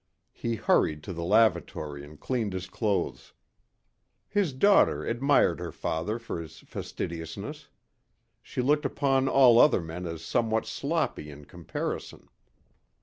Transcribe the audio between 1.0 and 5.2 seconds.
to the lavatory and cleaned his clothes. His daughter